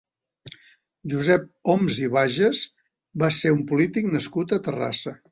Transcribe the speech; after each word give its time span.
Josep 1.11 1.43
Homs 1.73 1.99
i 2.05 2.09
Bages 2.15 2.61
va 3.25 3.29
ser 3.41 3.51
un 3.57 3.61
polític 3.73 4.09
nascut 4.15 4.55
a 4.57 4.59
Terrassa. 4.69 5.15